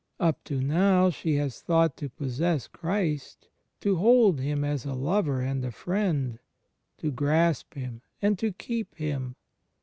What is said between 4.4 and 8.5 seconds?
as a lover and a friend, to grasp Him Bud